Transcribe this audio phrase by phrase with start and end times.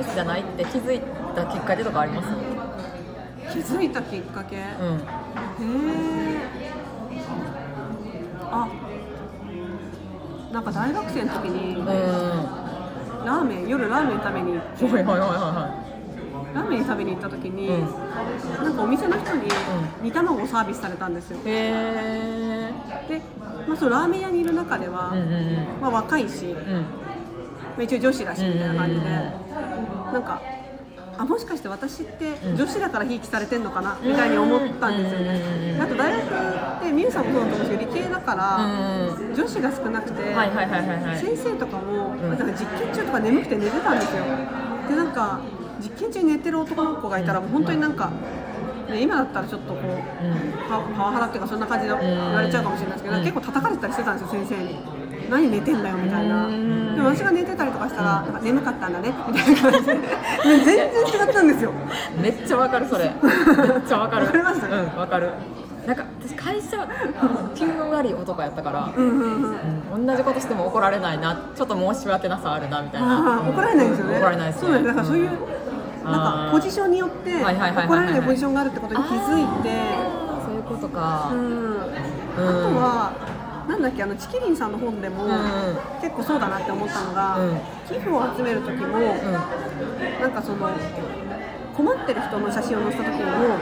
[0.00, 1.00] ービスじゃないって気づい
[1.34, 2.28] たきっかけとかあります？
[3.52, 5.00] 気づいたきっかけ、へうん。
[5.60, 6.40] え
[8.50, 8.68] あ。
[10.52, 11.86] なんか大学生の時にうん。
[11.86, 14.54] はラーメン夜ラーメン食べに。
[14.54, 14.62] いは
[15.00, 15.84] いはいは
[16.54, 18.64] ラーメン食べに行った時に、うん。
[18.64, 19.48] なんかお店の人に
[20.02, 21.38] 煮卵をサービスされたんですよ。
[21.38, 22.72] いへえ
[23.08, 23.20] で、
[23.68, 26.56] まあ、そのラーメン屋にいる中では、うんうんまあ、若いし、うん。
[26.56, 26.84] ま
[27.78, 29.49] あ一応女子だしみたいな感じで、うん
[30.12, 30.42] なんか
[31.18, 32.56] あもしかして私ってん。
[32.56, 33.98] 女子だからひいきされてんのかな？
[34.02, 35.82] みたいに思ったんですよね、うん。
[35.82, 39.34] あと大学ってみゆさんもそうだと思うんですけど理系だから、うん。
[39.34, 40.22] 女子が少なくて、
[41.20, 42.28] 先生とかも、ん。
[42.30, 44.24] なんか実験中とか眠くて寝てたんですよ。
[44.88, 45.40] でなんか
[45.82, 48.10] 実験中に寝てる男の子がいたらもう本当になんか、
[48.88, 50.52] ね、今だったらちょっとこううん。
[50.70, 53.22] パパワハラっていうかそんな感じで言われちゃうかもしれないですけど、うん。
[53.22, 54.78] 結構叩かれてたりしてたんですよ先生に
[55.30, 56.94] 何寝てんだよみたいな、うん。
[56.96, 59.14] でも私が寝てたりとかしたら、なんか眠かったんだね。
[59.28, 59.98] みたいな感じで。
[60.44, 61.72] 全然違ったんですよ。
[62.20, 63.04] めっちゃわかるそれ。
[63.04, 63.12] めっ
[63.86, 64.26] ちゃわかる。
[64.26, 65.30] わかりますうんわかる。
[65.86, 66.86] なんか私会社
[67.54, 71.50] 気分悪い男やったから、同じことしても怒られないな。
[71.56, 73.40] ちょっと申し訳なさあるなみたいな。
[73.48, 74.16] 怒られないんですよね。
[74.18, 74.74] 怒られないですね。
[74.74, 76.10] そうからそういう、うん。
[76.10, 77.44] なんかポジションによって怒
[77.94, 79.70] られないポジションがあるってことに気づいて、
[80.44, 82.42] そういうことか、うん、あと
[82.76, 83.12] は
[83.70, 85.30] なんだっけあのチキリンさんの本でも、ん。
[86.02, 87.60] 結構そうだなって思ったのが、うん。
[87.86, 88.98] 寄付を集める時も、
[90.20, 90.68] なんかその
[91.80, 93.56] 困ってる人の写真を載せた時にも、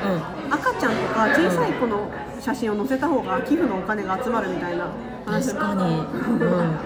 [0.51, 4.89] 赤ちゃんとか小さい子の写真を載せた方が寄付のお金が集まるみたいな
[5.25, 6.01] 話確かに、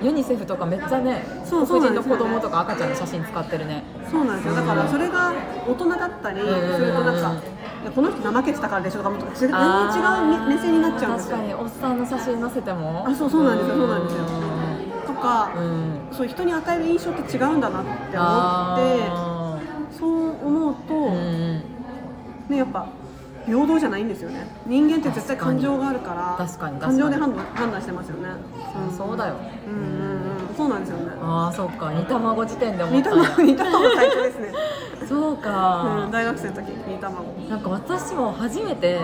[0.01, 2.17] うん、ユニセフとかめっちゃねそうそう黒人のなんですよ。
[2.17, 3.83] ね子供とか赤ちゃんの写真使ってるね。
[4.11, 4.55] そうなんですよ。
[4.55, 5.33] だからそれが
[5.67, 7.43] 大人だったりするとなんか、
[7.83, 11.37] いやこの人怠けてたからでしょとかもっと全然違う目線になっちゃうんですよ。
[11.37, 13.09] 確かにおっさんの写真載せても。
[13.09, 13.77] あそうそうなんですよ。
[13.77, 14.25] そうなんですよ。
[15.07, 15.93] とか、うん。
[16.11, 19.32] そう人に与える印象って違うんだなって思ってあ
[20.03, 21.63] そう思うと、ーうん。
[22.49, 22.89] ねやっぱ
[23.47, 24.47] 平等じゃないんですよね。
[24.67, 28.29] 人間って絶対感情があるから確かに感情で判断してますよね、
[28.89, 29.37] うん、そうだよ。
[29.67, 30.57] うんうんうん。
[30.57, 31.13] そうなんですよね。
[31.21, 31.93] ああそうか。
[31.93, 34.53] 煮卵時点で思っ煮卵煮卵最初ですね、
[35.09, 36.03] そうか。
[36.07, 39.01] うん、、大学生の時煮卵なんか私も初めて、ん。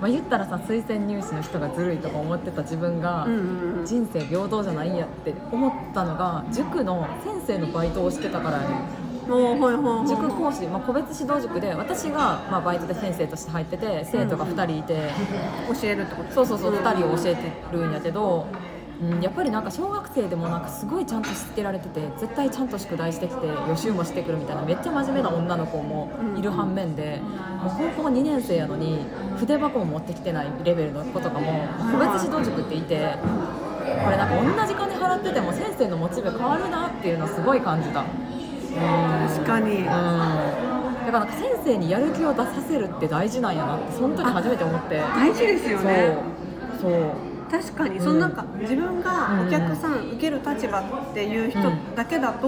[0.00, 3.86] まあ、言ったらさ推薦入試の人がずるいとか思ってた自分が、うんうんうん。
[3.86, 9.02] 人生平等じゃないんやって思ったのが塾の先生のバイトをしてたからやね
[10.08, 15.10] 塾講師、まあ、個別指導塾で私が、まあ、バイトで先生として入ってて生徒が2人いて、
[15.80, 16.32] 教えるってこと？
[16.34, 18.46] そうそうそううん2人を教えてるんやけど、
[19.00, 27.20] うん、やっぱりなんか小学生でもなんかすごいちゃんとしつけられてて絶対ちゃんと宿題してきて予習もしてくるみたいなめっちゃ真面目な女の子もいる反面で、
[27.62, 29.06] もう高校2年生やのに
[29.38, 33.16] 筆箱を持ってきてないレベルの子とかも個別指導塾っていて。
[33.82, 38.04] これなんか同じ金払ってても先生のモチベ変わるなっていうのをすごい感じた。
[38.74, 39.76] うん確かに。
[39.78, 39.98] うん、だか
[41.06, 44.98] らなんか先生にやる気を出させるって大事なんやなってその時初めて思って。
[44.98, 46.16] 大事ですよね。
[46.80, 46.92] そう。
[47.50, 48.04] 確かに、うん。
[48.04, 51.60] そのなんか自分がお客さん受ける立場っていう人
[51.94, 52.46] だけだと、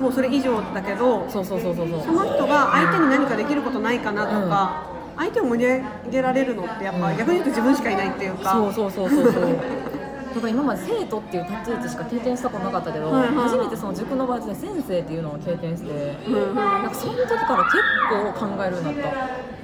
[0.00, 4.86] もうそれ以上だけどそうそうそうそうその人が相手に何かできることないかなとか、
[5.16, 7.18] 相手を盛り上げられるのってやっぱ、うん。
[7.18, 8.52] 逆に言うと自分しかいないっていうか。
[8.52, 9.44] そうそうそうそうそう
[10.34, 15.90] だから今まで生徒っていう立ち位置しか経験したことなかったけど、はいはいはい初めてその塾のバイトで先生っていうのを経験して、
[16.26, 17.76] うんうんなんかその時から結
[18.08, 19.12] 構考えるようになっ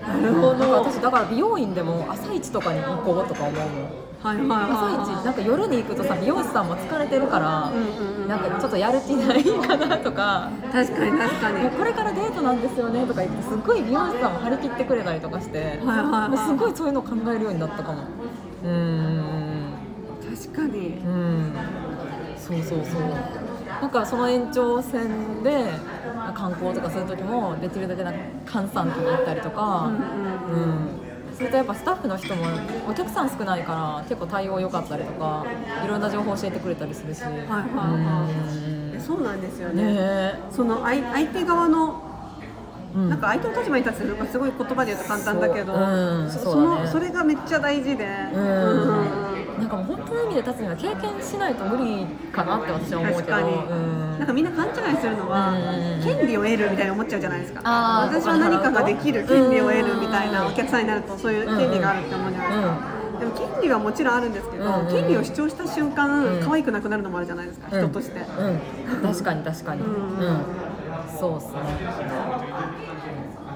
[0.03, 0.13] た。
[0.19, 0.55] なるほど。
[0.55, 3.61] なんか私だから美容院でも朝一とかに行こうとか思うの。
[4.23, 10.51] はいはいはい朝一なんか夜に行くとさ美容師さんも疲れてるから、うんうんうんなんかちょっとやる気ないかなとか。
[10.73, 11.71] 確かに確かに。
[11.71, 18.03] これからデートなんですよねとか言ってすっごい美容師さんも張り切ってくれたりとかして、はいはいはいもうすごいそういうのを考えるようになったかも。
[18.65, 19.27] うーん。
[19.27, 19.36] 確
[20.57, 20.99] かに。
[20.99, 21.53] うん。
[22.37, 22.99] そうそうそ
[23.81, 23.83] う。
[23.83, 25.83] なんかその延長線で
[26.35, 29.97] 観光とかする時もできるだけなんか閑散期に行ったりとか、うん
[30.47, 31.03] うんうん。
[31.33, 32.49] それとやっぱスタッフの人も
[32.87, 35.51] お客さん少ないから結構対応良かったりとか
[35.83, 37.69] いろんな情報教えてくれたりするし、はいはい
[38.03, 39.01] はい。
[39.01, 39.85] そうなんですようんね。
[39.85, 40.53] ねえ。
[40.53, 42.03] その相相手側の
[42.95, 43.09] うん。
[43.11, 48.07] なんか相手の立場に立つのがすごい言葉で言うと簡単だけどそううんそねのそれがめっちゃ大事で。
[48.33, 53.37] うんなんかもう本当の意味で立つには経験しないと無理かなって私は思うけど。
[54.17, 56.03] なんかみんな勘違いするのは、うん。
[56.03, 57.61] 権利を得るみたいに思っちゃうじゃないですか。
[58.11, 60.53] 私は何かができる権利を得るみたいなうん。
[60.53, 66.41] お客さんになるとそういう権利があるって思うじゃないですか、でも権利はもちろんあるんですけど、うん権利を主張した瞬間、うん。
[66.43, 67.83] 可愛くなくなるのもあるじゃないですか、うん。
[67.85, 69.83] 人として、うん、確かに確かに、
[71.19, 71.53] そうっすね。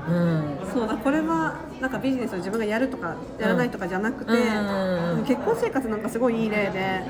[0.09, 0.59] うん。
[0.73, 4.37] そうだこれはなんかビジネスを自分がやるとかやらないとかじゃなくて、う
[5.21, 7.05] ん結婚生活なんかすごいいい例で。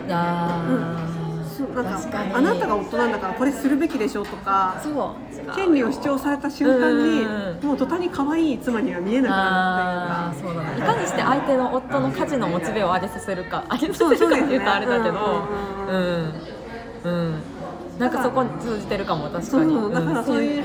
[1.75, 5.15] なんかあなたが夫なんだからこれするべきでしょとかそ
[5.51, 5.55] う。
[5.55, 10.63] 権利を主張された瞬間にうんもう途端に可愛い妻には見えなくなあーそうだ。
[10.63, 15.49] ねいかにして相手の夫の家事のモチベを上げさせるか上げさせるかって言うとあれだけど。
[17.05, 17.43] うん
[18.01, 20.65] なんかそこに通じてるかも確かに、そうだからそういう、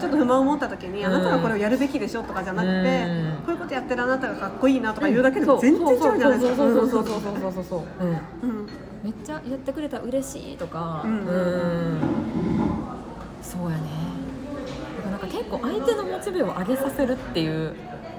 [0.00, 3.06] ちょっと不満を持った時に、あなたはこれをやるべきでしょとかじゃなくて、
[3.44, 6.56] こういうことやってるあなたがかっこいいなとか言うだけでも全然違うじゃないですか。
[6.56, 7.80] そうそうそうそうそうそうそう
[8.42, 8.68] うん。
[9.04, 11.02] めっちゃやってくれたら嬉しいとか。
[11.04, 11.98] うん。
[13.42, 13.82] そうやね。
[15.10, 17.74] なんか結構相手のモチベを上げさせるっていう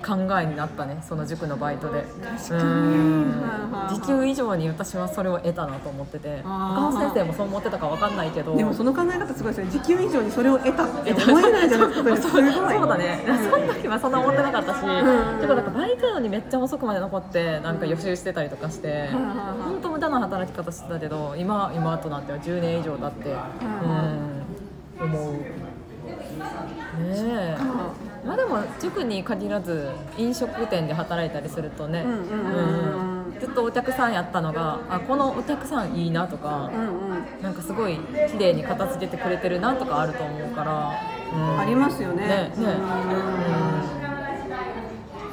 [0.06, 2.04] 考えになったねその塾のバイトで。
[2.38, 3.96] 確かに。
[3.96, 6.42] 時給以上に私はそれを得たなと思ってて。
[6.44, 8.56] 他の先生もそう思ってたかわかんないけど。
[8.56, 9.72] でもその考え方すごいですね。
[9.72, 11.14] 時給以上にそれを得たって。
[11.14, 12.30] 思えないじゃないですか。
[12.38, 14.82] そうだね、その時はそんな思ってなかったし、ん。
[14.82, 23.36] 結構なんかバイトなのにめっちゃ遅くまで残ってなんか予習してたりとかして、本当無駄な働き方してたけど今今となっては10年以上経って、
[25.00, 25.06] うん。
[25.06, 25.34] 思う。
[25.34, 25.40] ね
[27.00, 27.58] え
[28.28, 32.06] まあでも塾に限らず飲食店で働いたりするとね
[33.40, 37.42] ずっとお客さんやったのがあこのお客さんいいなとか、うんうん。
[37.42, 37.98] なんかすごい
[38.32, 41.00] 綺麗に片付けてくれてるなとかあると思うから、
[41.34, 41.60] うん。
[41.60, 42.28] ありますよね。
[42.28, 42.54] ねね。
[42.58, 42.64] うん。
[42.64, 42.72] うん。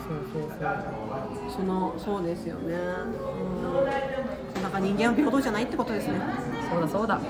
[0.05, 0.71] そうそうそう。
[1.57, 2.75] そのそうですよね。
[2.75, 4.63] うん。
[4.63, 6.21] なんか人間は平等じゃないってことですね。
[6.71, 7.19] そうだそうだ。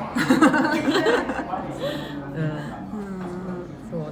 [2.36, 2.42] う
[2.80, 2.83] ん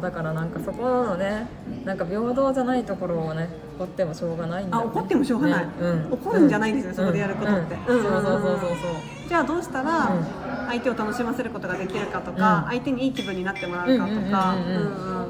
[0.03, 1.47] だからなんかそこのね
[1.85, 5.67] なんか平等じゃないところをね怒ってもしょうがないんだよ、ね、あ怒ってもしょうがない。
[5.67, 5.73] ね。
[5.81, 7.75] うん、怒るんじゃないんですよそこでやることって。
[7.75, 7.97] うん。
[7.97, 8.03] うん。
[8.03, 8.59] そうそうそうそう。
[8.61, 10.25] そうじゃあどうしたらうん。
[10.69, 12.71] 相手を楽しませることができるかとか、うん。
[12.71, 14.93] 相手にいい気分になってもらうかとかうんうんうんうん。
[14.93, 15.29] うんうん。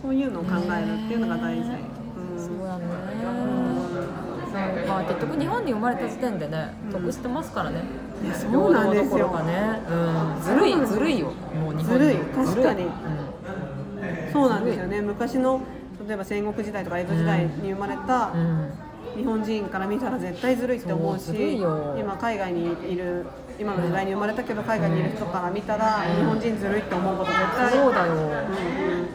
[0.00, 1.80] そういうのを考えるっていうのが大事、ね
[2.16, 2.84] うんそうやね
[4.46, 4.88] そう。
[4.88, 6.92] まあ結局日本に生まれた時点でねうん。
[6.92, 7.82] 得してますからね、
[8.32, 9.28] そうなんですよ。
[9.44, 11.32] ね、うん、ずるいずるいよ。
[11.54, 12.16] もう日本ずるい。
[12.16, 12.84] 人確かに。
[12.84, 12.90] うん。
[14.32, 15.00] そうなんですよね。
[15.00, 15.60] 昔の
[16.06, 18.70] 例えば戦国時代とか江戸時代に生まれたうん。
[19.16, 21.32] 日本人から見たら絶対ずるいって思うし
[21.98, 23.26] 今海外にいる
[23.58, 27.72] 今の時代に生まれたけど海外にいる人から見たら日本人ずるいって思うこと絶対。
[27.72, 28.12] そうだよ。
[28.12, 29.08] うんうん。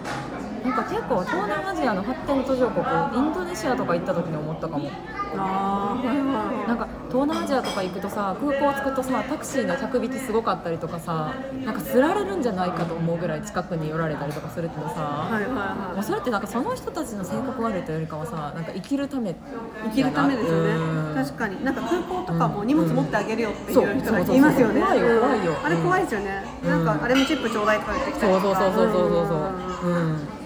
[0.64, 2.86] なんか結構東南アジアの発展途上国
[3.18, 4.90] インドネシアとか行った時に思ったかも。
[5.38, 6.68] あはいはい。
[6.68, 19.36] なんか東南アジアとか行くとさ空港着くとさタクシーの客引きすごかったりとかさなんか釣られるんじゃないかと思うぐらい近くに寄られたりとかするけどさ、はいはいもはうそれってなんかその人たちの性格悪いというよりかはさなんか生きるためい
[19.84, 20.74] 生きるためですよね。
[20.74, 21.64] うん確かに。
[21.64, 24.82] なんか空港とかも荷物持ってあげるよっていう人がいますよね。
[24.82, 25.20] 怖いようん。
[25.22, 25.56] 怖いよ。
[25.64, 26.44] あれ怖いですよね。
[26.64, 28.60] なんかあれもチップちょうだいとか言ってきたりとか。
[28.60, 29.92] そうそうそうそうそうそうそう。
[29.92, 29.96] うん。
[29.96, 30.43] うん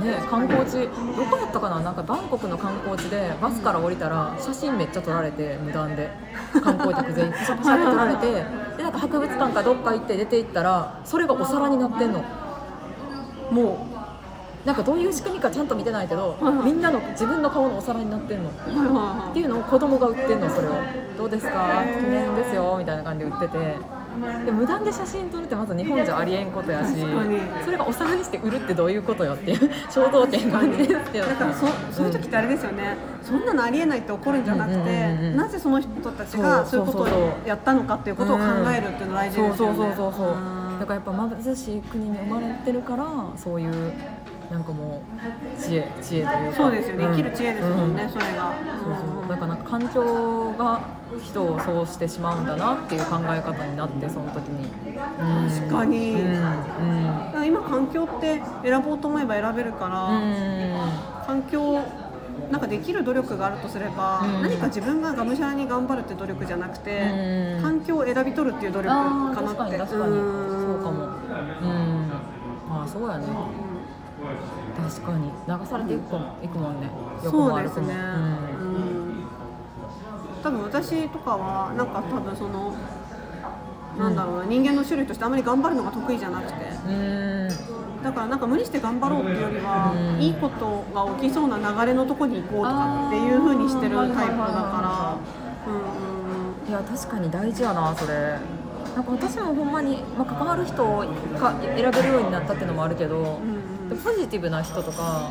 [0.00, 1.80] ね観光地どこだったかな？
[1.80, 6.10] なんかバンコクの観光地でバスから降りたら写真めっちゃ撮られて無断で。
[6.62, 7.32] 観光客全員。
[7.32, 8.32] パシャパシャって撮られて
[8.76, 12.24] でなんか博物館かどっか行って出て行ったらそれがお皿になってんの。
[13.50, 18.50] もうなんかどういう仕組みかちゃんと見てないけどみんなの自分の顔のお皿になってんの。
[18.50, 20.72] っていうのを子供が売ってんのそれを
[21.18, 21.82] どうですか？
[21.84, 23.76] 記念ですよみたいな感じで売ってて
[24.44, 26.94] で無断で写真撮るってまず日本じゃありえんことやし
[27.64, 30.68] それがお皿にして売るってどういうことよっていう衝動点があだ
[31.36, 39.78] からそそういう時ってあれですよね、そんなのありえないって怒るんじゃなくて、うんうんうんうんなぜその人たちがそそうういうことをやったのかっていうことを考えるっていうの大事ですよね、
[40.78, 43.92] だからやっぱ貧しい国に生まれてるからそういう
[44.52, 45.02] なんかも
[45.56, 46.56] う知恵知恵というか。
[46.56, 48.54] そうですよね、ん生きる知恵ですもんね、うそれが、
[48.84, 49.28] そうそう。
[49.28, 50.80] だからなんか環境が
[51.24, 56.12] 人をそうしてしまうんだなっていう考え方になってその時に、うん確かに。
[56.12, 57.46] うん。
[57.46, 61.26] 今環境って選ぼうと思えば選べるから、うん。
[61.26, 61.80] 環境
[62.50, 64.42] なんかできる努力があるとすれば、うん。
[64.42, 67.62] 何か自分ががむしゃらに頑張るって努力じゃなくて、うん。
[67.62, 69.72] 環境を選び取るっていう努力かなって。
[69.72, 70.18] に確かに。
[70.18, 70.74] うん。
[70.74, 71.04] そうかも。
[71.04, 72.10] うん。
[72.68, 73.71] まあそうやね
[74.76, 75.30] 確かに。
[75.46, 76.90] 流されていくかもいくもんね。
[77.24, 79.24] 横も悪くもそうですね、うん。
[80.42, 82.74] 多分私とかはなんか多分その、
[83.98, 86.54] なんだろうな人間の種類としてあまり頑張るのが得意じゃなくて。
[86.86, 86.92] うん。
[86.92, 90.20] うんだからなんか無理して頑張ろうっていうよりは、うん。
[90.20, 95.16] いいことが起きそうな流れのとこに行こうとかっていう風にしてるタイプだか
[95.66, 95.72] ら。
[95.72, 96.12] うんうん
[96.68, 98.38] いや確かに大事やなそれ。
[98.94, 101.04] なんか私もほんまに、まあ、関わる人を
[101.38, 105.30] か選べるようになったっていうのもあるけど、うんうんポジティブな人とか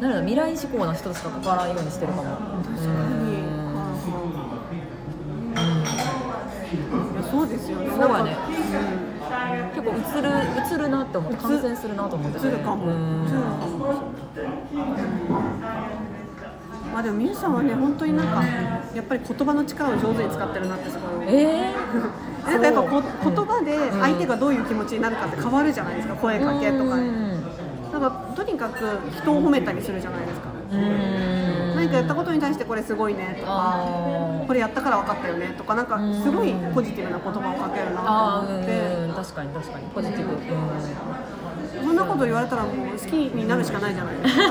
[0.00, 2.24] なんだ未来志向な人としか関わらんようにしてるかも。
[2.24, 2.82] 確か
[3.22, 3.40] に、
[7.12, 7.90] いやそうですよね。
[7.90, 8.36] そうやね。
[9.30, 10.28] なんか結構映る
[10.76, 12.40] 映るなって思って感染するなと思って。
[12.40, 12.86] て映るかも。
[12.86, 13.26] うん。
[13.26, 14.16] 映るかも。
[16.92, 18.42] まあででもみゆさんはね本当になんか
[18.94, 26.96] やっぱり言葉の力を上手に使ってるなってすごいえー、 なんかやっぱこ言葉で相手がどういう気持ちになるかって変わるじゃないですか声かけとか
[27.98, 30.48] なんかとにかく人を褒めたりするじゃないですか。
[30.70, 31.76] うん。
[31.76, 33.82] 何かやったことに対してこれすごいねとか
[34.46, 38.72] これやったから分かったよねとかなんかすごいポジティブな言葉をかけるなと思って。
[39.08, 39.86] うん確かに確かに。
[39.94, 44.16] ポジティブ、うん、そんなこと言われたらもう好きになるしかないじゃない。
[44.16, 44.42] ですか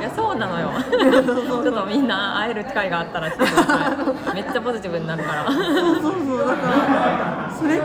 [0.00, 0.70] いやそうなのよ。
[0.82, 4.34] ちょっとみんな会える機会があったら来てください。
[4.34, 5.52] めっちゃポジティブになるから。
[5.52, 6.48] そうそうそう。
[6.48, 7.80] だからそれ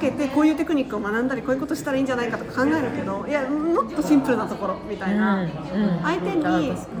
[0.00, 5.50] けてこういうテクニックを学んだりこういうことしたらいいんじゃないかとか考えるけどいやもっとシンプルなところみたいな、うんうん
[6.02, 6.42] 相手に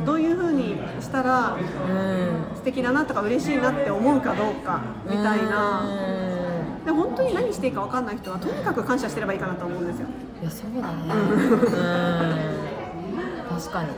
[0.04, 1.56] どういうふうにしたら
[2.54, 5.80] 素敵だなとか嬉しいなって思うかどうかみたいな。
[5.84, 6.84] うん。
[6.84, 10.06] で本当に何していいか分かんない人はとにかく感謝してればいいかなと思うんですよ、
[10.40, 10.96] いやそうだね。
[12.56, 12.59] う ん
[13.60, 13.90] 確かに。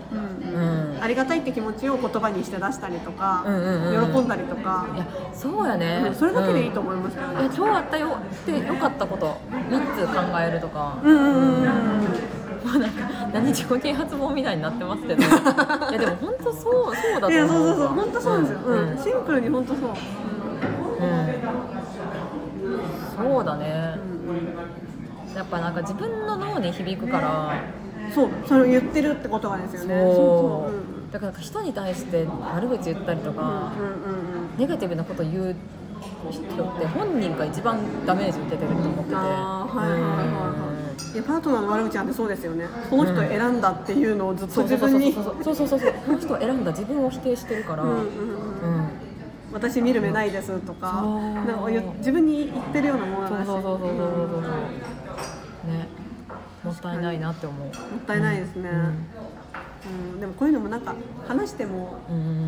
[0.53, 0.59] う
[0.99, 0.99] ん。
[1.01, 4.89] ありがたいって気持ちを言葉にして出したりとか、喜んだりとか。
[4.95, 11.73] い、やそうやね、うんそれだけでいいと思いますけどね、いや今日あったよってよかったこと3つ考えるとか、うんうんうんうん。
[12.65, 15.23] まあ なんか何自己啓発本みたいになってますけど。
[15.23, 15.25] い
[15.95, 17.89] やでも本当そうそうだと思ういやそうそうそう。
[17.89, 18.91] 本当そうですよ、うん。
[18.91, 18.99] うん。
[18.99, 19.93] シンプルに本当そう、う
[23.25, 23.33] ん。
[23.35, 23.99] そうだね。
[25.35, 27.57] やっぱなんか自分の脳に響くから
[28.15, 30.01] そうそれを言ってるってことがですよね。
[30.03, 30.15] そう。
[30.15, 30.79] そうう。
[31.09, 35.57] んだから人に対して悪口言ったりとか、うんうんうんネガティブなこと言う
[36.31, 39.15] 人って本人が一番ダメージ受けてると思ってて。
[39.15, 39.25] はい
[39.77, 41.15] はいはいはい。
[41.15, 42.67] いやパートナーの悪口なんてそうですよね。
[42.91, 45.13] この人を選んだっていうのをずっとそうそうそう自分に。
[45.13, 45.81] そうそうそうそう。
[45.81, 48.89] そうこの人を選んだ自分を否定してるから、うんうんうんうん。
[49.53, 54.09] 私見る目ないですとかなんか自分に言ってるようなものそうだしそうそうそうそうそう。
[54.09, 54.43] うん。
[54.43, 54.53] そう
[56.91, 57.67] ったいないなって思う。
[57.67, 57.73] もっ
[58.07, 58.71] たいないですね、
[59.87, 60.21] うん。
[60.21, 60.95] でもこういうのもなんか
[61.29, 61.99] 話しても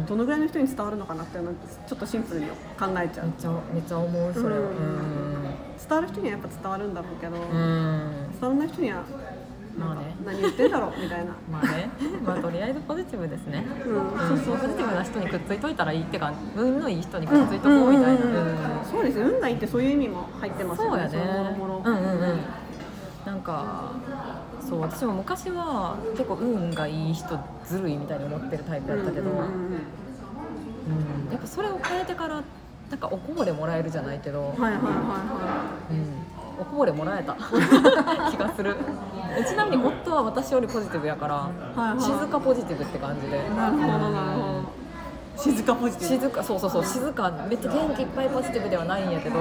[0.08, 1.54] どのぐらいの人に伝わるのかなっていうのは
[1.86, 2.54] ちょっとシンプルに考
[2.98, 3.26] えちゃう。
[3.26, 4.60] めっちゃめっちゃ思うそれは。
[4.60, 5.44] うん。
[5.78, 9.04] 伝わる人にはやっぱ伝わるんだろうけど、うん、うん、伝わらない人には
[9.78, 10.14] まあね。
[10.24, 11.32] 何言ってんだろうみたいな。
[11.50, 11.90] まあね。
[12.24, 13.64] まあとりあえずポジティブですね。
[13.84, 14.28] うん。
[14.28, 14.58] そうそう。
[14.58, 18.20] ポジティブな人にくっついといたらいいってか運のいい人にくっついとこうみたいな、
[18.84, 19.22] そうですね。
[19.22, 21.08] 運がいいってそういう意味も入ってますよね。
[21.10, 21.56] そうやね
[23.44, 23.92] か
[24.66, 29.40] そう私も昔は結構運がいい人ずるいみたいに思ってるタイプだったけど、うん
[31.30, 32.42] やっぱそれを変えてから
[32.90, 37.34] なんかおこぼれもらえるじゃないけど、はいはいはいはうん、おこぼれもらえた。
[38.30, 38.76] 気がする。
[39.36, 42.00] えちなみに夫は私よりポジティブやから、はいはい。
[42.00, 43.38] 静かポジティブって感じで。
[43.38, 45.42] いなるほどなるほど。
[45.42, 46.14] 静かポジティブ。
[46.20, 47.32] 静かそうそうそう静か。
[47.48, 49.36] めっちゃ元気いっぱいポジティブではないんやけど、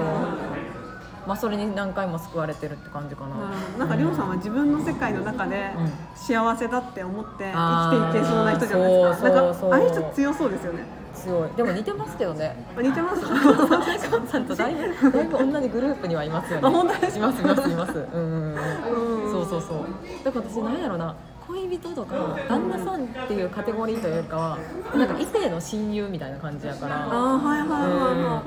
[1.25, 3.79] まあ、それに何回も救われてるって感じかな、うん。
[3.79, 5.91] なんかりょうさんは自分の世界の中でうん。
[6.15, 9.27] 幸せだって思って生きていけそうな人じゃないですか。
[9.27, 10.83] そうなんそうかああいう人強そうですよね。
[11.15, 11.49] 強い。
[11.55, 12.65] でも似てますけどね。
[12.77, 16.67] あ似てますカンさんとだいぶだいぶ同じグループにはいますよね。
[16.67, 17.91] あ本当ですいますいますいます。
[17.93, 19.25] うんうんうん。
[19.25, 19.85] うんそうそうそう。
[20.23, 21.15] だから私何やろな。
[21.45, 22.15] 恋人とか
[22.47, 24.57] 旦那さんっていうカテゴリーというかは
[24.95, 27.05] なんか異性の親友みたいな感じやから。
[27.05, 28.43] ああはいはいはいは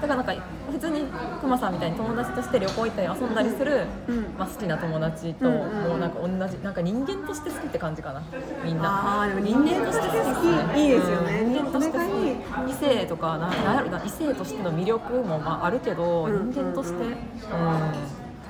[0.00, 0.32] だからなんか
[0.72, 1.02] 普通に
[1.40, 4.22] くまさんみたいに友達として旅行行ったり遊んだりする、うん。
[4.38, 8.22] まあ、好きな友達ともうなんか同じなんか人間として好きって感じかな
[8.64, 8.88] みんな。
[8.88, 10.80] ああでも人間として好き。
[10.80, 11.40] いいですよね。
[11.42, 12.04] うん人間として好
[12.68, 17.10] 異性とかななんやろな異性としての魅力もまああるけど、うん人間として、うん。
[17.10, 17.14] うん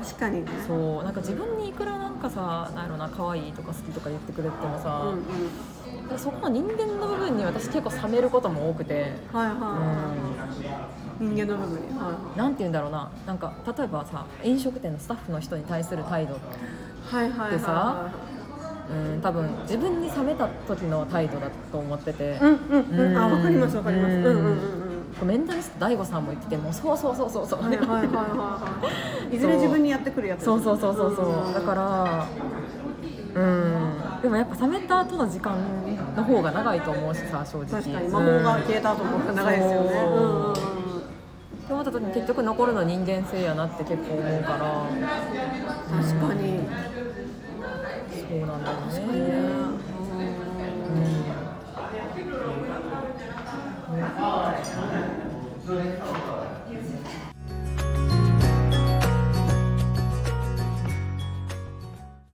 [0.00, 0.50] 確かにね。
[0.66, 1.04] そう。
[1.04, 6.18] なんか自分にいくらなんかさなんやろな可愛いとか好きとか言ってくれてもさ、うんうん。
[6.18, 13.10] そこの人間の部分に私結構冷めることも多くて、はいはうい人間の部分にはん、なんて言うんだろうな。
[13.26, 16.38] なんか例えばさ飲食店のスタッフの人に対する態度い
[17.04, 17.50] はいはいはい。
[17.52, 18.10] でさ
[18.90, 23.16] うん多分自分に冷めた時の態度だと思ってて、うんうんうん。
[23.16, 24.14] あわかりますわかります。
[24.14, 24.24] うん。
[24.24, 24.80] うんうんうん
[25.24, 29.36] メンタリスト DAIGO さんも言っててもうそうそうそうそうそう、はいはいはいはいはい。
[29.36, 31.52] いずれ自分にやってくるやつそうそうそうそうそう、ん。
[31.52, 32.26] だから
[33.34, 34.22] うん。
[34.22, 35.56] でもやっぱ冷めた後の時間
[36.16, 37.82] の方が長いと思うしさ正直。
[37.82, 38.08] 確かに。
[38.08, 39.90] 魔法が消えた後の方が長いですよね。
[40.74, 40.79] うん
[41.70, 44.90] って思った時に結局残るのは人間性やなって結構思うから。
[45.88, 46.68] 確かに。
[48.10, 48.82] そうなんだよね。
[48.90, 49.30] 確かにね。
[50.88, 50.96] う
[56.96, 56.99] ん